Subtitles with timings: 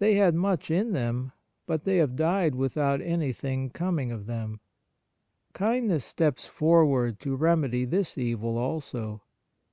[0.00, 1.30] They had much in them,
[1.64, 4.58] but they have died without anything coming of them.
[5.52, 9.22] Kindness steps forward to remedy this evil also.